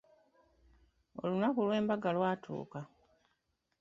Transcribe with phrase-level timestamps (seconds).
[1.21, 2.79] Olunaku lw'embaga lwatuuka.